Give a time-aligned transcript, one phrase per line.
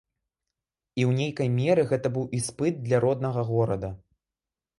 [0.95, 3.93] І ў нейкай меры гэта быў іспыт для роднага горада.